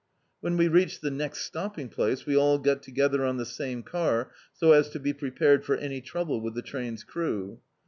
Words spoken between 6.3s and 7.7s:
with the train's crew.